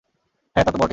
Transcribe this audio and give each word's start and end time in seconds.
হ্যাঁ, 0.55 0.65
তা 0.65 0.71
তো 0.71 0.77
বটেই। 0.77 0.89